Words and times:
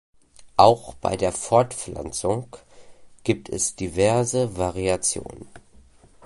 Auch 0.57 0.95
bei 0.95 1.15
der 1.15 1.31
Fortpflanzung 1.31 2.55
gibt 3.23 3.49
es 3.49 3.75
diverse 3.75 4.57
Variationen. 4.57 5.47